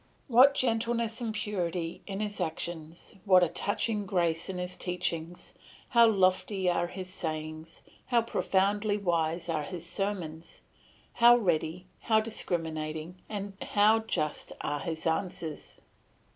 What 0.27 0.55
gentleness 0.55 1.21
and 1.21 1.31
purity 1.31 2.01
in 2.07 2.21
his 2.21 2.41
actions, 2.41 3.17
what 3.23 3.43
a 3.43 3.47
touching 3.49 4.07
grace 4.07 4.49
in 4.49 4.57
his 4.57 4.75
teaching, 4.75 5.35
how 5.89 6.07
lofty 6.07 6.67
are 6.67 6.87
his 6.87 7.07
sayings, 7.13 7.83
how 8.07 8.23
profoundly 8.23 8.97
wise 8.97 9.47
are 9.47 9.61
his 9.61 9.85
sermons, 9.85 10.63
how 11.13 11.37
ready, 11.37 11.85
how 11.99 12.19
discriminating, 12.19 13.21
and 13.29 13.53
how 13.61 13.99
just 13.99 14.53
are 14.61 14.79
his 14.79 15.05
answers! 15.05 15.79